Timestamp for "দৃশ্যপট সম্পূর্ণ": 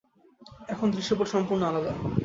0.95-1.61